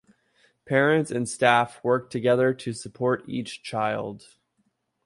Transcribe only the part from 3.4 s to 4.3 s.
child.